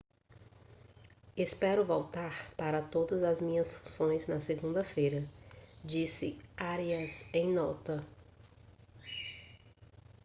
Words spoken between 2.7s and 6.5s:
todas as minhas funções na segunda-feira disse